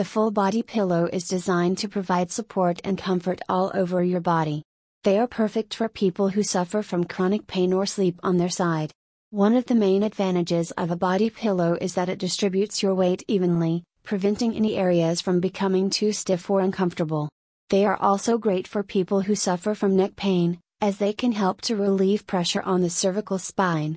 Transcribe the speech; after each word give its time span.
The 0.00 0.06
full 0.06 0.30
body 0.30 0.62
pillow 0.62 1.10
is 1.12 1.28
designed 1.28 1.76
to 1.76 1.86
provide 1.86 2.30
support 2.30 2.80
and 2.84 2.96
comfort 2.96 3.42
all 3.50 3.70
over 3.74 4.02
your 4.02 4.22
body. 4.22 4.62
They 5.04 5.18
are 5.18 5.26
perfect 5.26 5.74
for 5.74 5.90
people 5.90 6.30
who 6.30 6.42
suffer 6.42 6.80
from 6.80 7.04
chronic 7.04 7.46
pain 7.46 7.74
or 7.74 7.84
sleep 7.84 8.18
on 8.22 8.38
their 8.38 8.48
side. 8.48 8.92
One 9.28 9.54
of 9.54 9.66
the 9.66 9.74
main 9.74 10.02
advantages 10.02 10.70
of 10.70 10.90
a 10.90 10.96
body 10.96 11.28
pillow 11.28 11.76
is 11.82 11.92
that 11.96 12.08
it 12.08 12.18
distributes 12.18 12.82
your 12.82 12.94
weight 12.94 13.24
evenly, 13.28 13.84
preventing 14.02 14.54
any 14.54 14.74
areas 14.76 15.20
from 15.20 15.38
becoming 15.38 15.90
too 15.90 16.12
stiff 16.12 16.48
or 16.48 16.62
uncomfortable. 16.62 17.28
They 17.68 17.84
are 17.84 17.98
also 18.00 18.38
great 18.38 18.66
for 18.66 18.82
people 18.82 19.20
who 19.20 19.34
suffer 19.34 19.74
from 19.74 19.96
neck 19.96 20.16
pain, 20.16 20.60
as 20.80 20.96
they 20.96 21.12
can 21.12 21.32
help 21.32 21.60
to 21.68 21.76
relieve 21.76 22.26
pressure 22.26 22.62
on 22.62 22.80
the 22.80 22.88
cervical 22.88 23.38
spine. 23.38 23.88